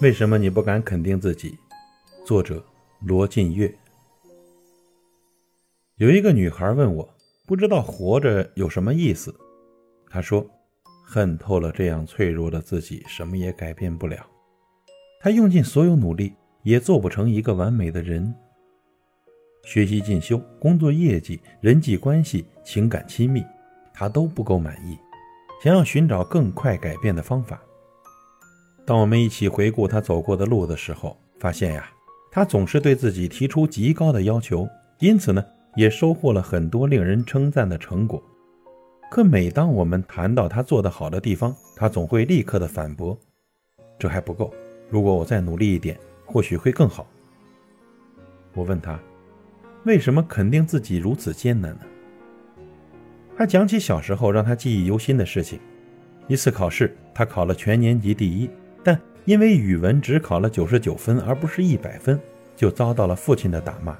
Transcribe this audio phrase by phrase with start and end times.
[0.00, 1.56] 为什么你不敢肯定自己？
[2.24, 2.64] 作者
[3.00, 3.72] 罗晋月。
[5.98, 7.08] 有一个女孩问我，
[7.46, 9.32] 不知道活着有什么意思。
[10.10, 10.44] 她说，
[11.04, 14.26] 恨透了这样脆弱的自己，什么也改变不了。
[15.20, 16.34] 她用尽所有努力，
[16.64, 18.34] 也做不成一个完美的人。
[19.68, 23.44] 学习进修、工作业绩、人际关系、情感亲密，
[23.92, 24.96] 他都不够满意，
[25.62, 27.60] 想要寻找更快改变的方法。
[28.86, 31.86] 当我们一起回顾他走过的路的时候，发现呀，
[32.30, 34.66] 他总是对自己提出极高的要求，
[35.00, 35.44] 因此呢，
[35.76, 38.22] 也收获了很多令人称赞的成果。
[39.10, 43.14] 可每当我们谈到他做得好的地方，他总会立刻的反驳
[44.00, 44.50] ：“这还不够，
[44.88, 47.06] 如果我再努力一点，或许会更好。”
[48.56, 48.98] 我问他，
[49.84, 51.80] 为什么肯定自己如此艰难呢？
[53.36, 55.60] 他讲起小时候让他记忆犹新的事情：
[56.26, 58.50] 一次考试，他考了全年级第一。
[58.82, 62.18] 但因为语文只考了九十九分，而不是一百分，
[62.56, 63.96] 就遭到了父亲的打骂。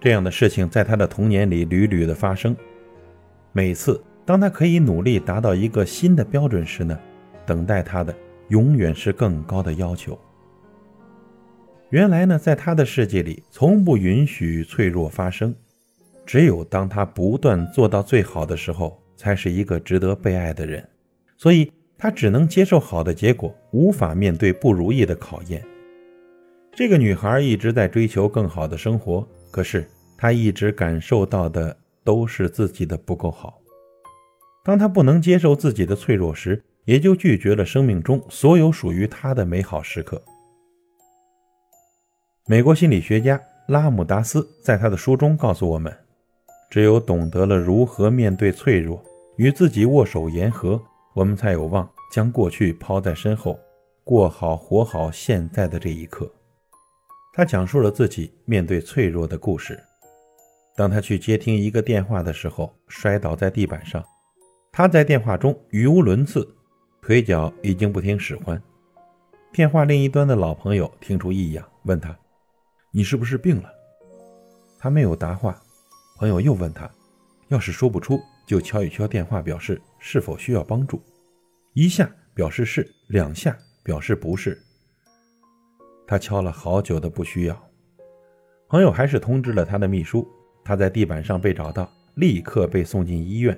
[0.00, 2.56] 这样的事情在他的童年里屡屡的发生。
[3.52, 6.98] 每次当他可以努力达到一个新的标准时呢，
[7.44, 8.14] 等待他的
[8.48, 10.18] 永远是更高的要求。
[11.90, 15.54] 原来呢，在他的世界里，从不允许脆弱发生。
[16.24, 20.88] 只有当他不断做到最好的时候，才是一个值得被爱的人。
[21.36, 21.70] 所以。
[22.02, 25.62] 他只能接受好的结果，无法面对不如意的考验。
[26.72, 33.60] 这个女孩一直在追求更好的生活，可是她一直感受到的都是自己的不够好。
[34.64, 40.22] 当她不能接受自己的脆弱时，也就拒绝了生命中所有属于她的美好时刻。
[42.50, 45.96] 美国心理学家拉姆达斯在他的书中告诉我们：
[46.68, 49.00] 只有懂得了如何面对脆弱，
[49.36, 50.82] 与自己握手言和。
[51.14, 53.56] 我们才有望将过去抛在身后，
[54.02, 56.28] 过好活好现在的这一刻。
[57.32, 59.78] 他讲述了自己面对脆弱的故事。
[60.74, 64.04] 当他去接听一个电话的时候，摔倒在地板上。
[64.72, 66.52] 他在电话中语无伦次，
[67.00, 68.60] 腿脚已经不听使唤。
[69.52, 72.12] 电话另一端的老朋友听出异样，问他
[72.90, 73.70] ：“你是不是病了？”
[74.78, 75.60] 他没有答话。
[76.16, 76.90] 朋友又问他
[77.48, 81.00] ：“要是说不出？”就敲一敲电话，表示是否需要帮助。
[81.72, 84.60] 一下表示是，两下表示不是。
[86.04, 87.70] 他敲了好久的不需要。
[88.68, 90.26] 朋友还是通知了他的秘书，
[90.64, 93.56] 他在地板上被找到，立刻被送进医院。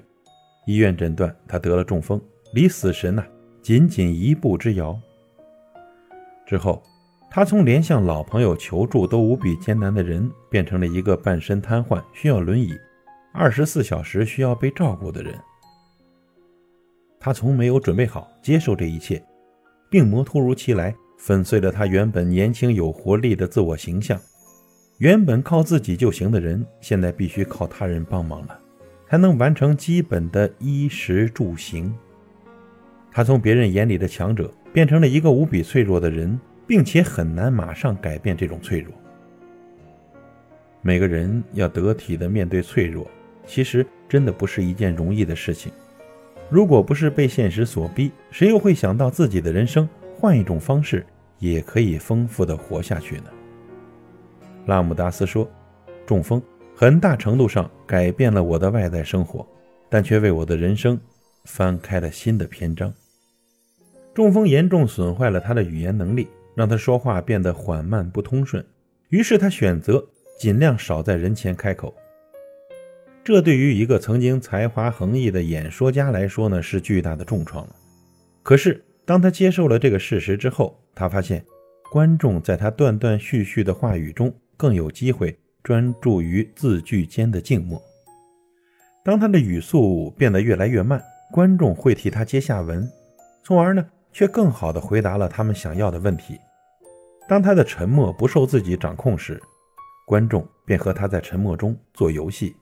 [0.66, 2.20] 医院诊断他得了中风，
[2.52, 3.24] 离死神呐
[3.62, 5.00] 仅仅一步之遥。
[6.44, 6.82] 之后，
[7.34, 12.78] 他从连向老朋友求助都无比艰难的人，变成了一个半身瘫痪、需要轮椅。
[13.32, 15.34] 二十四小时需要被照顾的人，
[17.18, 19.24] 他从没有准备好接受这一切。
[19.88, 24.20] 病魔突如其来，粉碎了他原本年轻有活力的自我形象。
[24.98, 28.60] 原本靠自己就行的人，现在必须靠他人帮忙了，
[29.08, 31.94] 才能完成基本的衣食住行。
[33.10, 38.92] 他从别人眼里的强者，变成了一个无比脆弱的人，并且很难马上改变这种脆弱。
[40.80, 43.06] 每个人要得体的面对脆弱。
[43.44, 45.72] 其实真的不是一件容易的事情。
[46.48, 51.04] 如果不是被现实所逼，谁又会想到自己的人生换一种方式
[51.40, 53.24] 也可以丰富的活下去呢？
[54.66, 55.50] 拉姆达斯说
[56.06, 56.40] ：“中风
[56.72, 59.44] 很大程度上改变了我的外在生活，
[59.88, 60.98] 但却为我的人生
[61.44, 62.94] 翻开了新的篇章。
[64.14, 68.64] 中风严重损坏了他的语言能力，让他说话变得缓慢不通顺。
[69.08, 70.04] 于是他选择
[70.38, 71.94] 尽量少在人前开口。”
[73.24, 77.76] 这对于一个曾经才华横溢的演说家来说呢，是巨大的重创了。
[78.42, 81.44] 可是，当他接受了这个事实之后，他发现，
[81.92, 87.80] 观众在他断断续续的话语中更有机会专注于字句间的静默。
[89.04, 91.00] 当他的语速变得越来越慢，
[91.30, 92.90] 观众会替他接下文，
[93.44, 96.38] 从而呢，却更好地回答了他们想要的问题。
[97.28, 99.40] 当他的沉默不受自己掌控时，
[100.06, 102.54] 观众便和他在沉默中做游戏。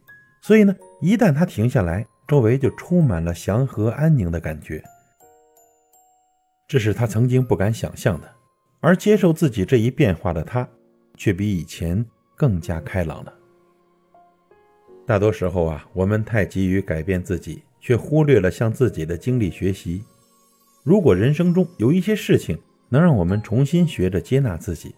[0.42, 4.82] 所以呢，一旦他停下来，周围就充满了祥和安宁的感觉。
[6.68, 8.30] 这是他曾经不敢想象的，
[8.80, 10.68] 而接受自己这一变化的他，
[11.16, 12.06] 却比以前
[12.36, 13.34] 更加开朗了。
[15.06, 20.04] 大多时候啊，我们太急于改变自己，却忽略了向自己的经历学习。
[20.82, 24.94] 如果人生中有一些事情能让我们重新学着接纳自己，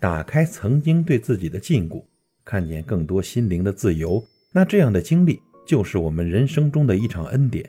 [0.00, 2.02] 打开曾经对自己的禁锢。
[2.44, 4.22] 看见更多心灵的自由，
[4.52, 7.68] 那这样的经历就是我们人生中的一场恩典。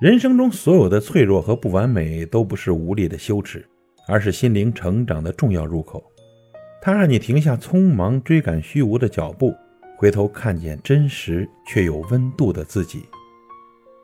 [0.00, 3.66] 人生中所有的脆弱和不完美，都不是无力的羞耻，
[4.06, 6.02] 而是心灵成长的重要入口。
[6.80, 9.52] 它让你停下匆忙追赶虚无的脚步，
[9.98, 13.02] 回头看见真实却有温度的自己。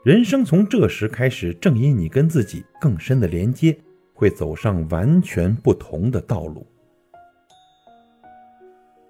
[0.04, 3.78] 人生从这时开始，正因你跟自己更深的连接，
[4.12, 6.66] 会走上完全不同的道路。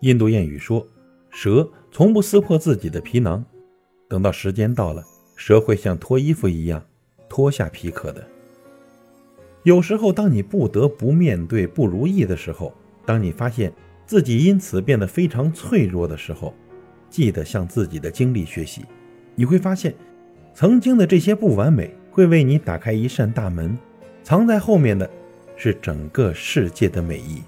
[0.01, 0.87] 印度谚语说
[1.33, 3.43] ：“蛇从不撕破自己的皮囊，
[4.07, 5.03] 等到时间到了，
[5.35, 6.85] 蛇会像脱衣服一样
[7.27, 8.23] 脱下皮壳的。”
[9.65, 12.71] 有时候，当你不得不面对不如意的时候，
[13.07, 13.73] 当你发现
[14.05, 16.53] 自己因此变得非常脆弱的时候，
[17.09, 18.85] 记得向自己的经历学习，
[19.35, 19.95] 你会发现，
[20.55, 23.77] 曾经的这些不完美会为你打开一扇大门，
[24.23, 25.09] 藏在后面的，
[25.57, 27.43] 是整个世界的美意。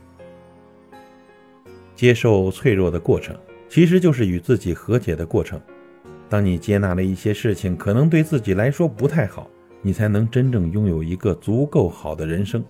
[1.94, 3.36] 接受脆弱的过程，
[3.68, 5.60] 其实就是与自己和解的过程。
[6.28, 9.48] 当你接纳了一些事情可能对自己来说不太好，
[9.82, 12.64] 你才能真正拥有一个足够好的人生。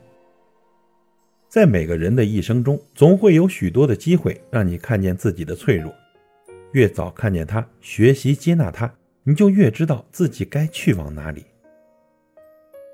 [1.49, 5.95] 在每个人的一生中，总会有许多的机会让你看见自己的脆弱。
[6.73, 8.93] 越早看见它，学习接纳它，
[9.25, 11.45] 你就越知道自己该去往哪里。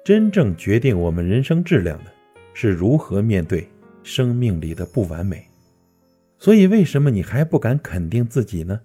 [0.04, 2.12] 真正决定我们人生质量的，
[2.54, 3.68] 是如何面对
[4.02, 5.44] 生命里的不完美。
[6.38, 8.80] 所以，为什么你还不敢肯定自己呢？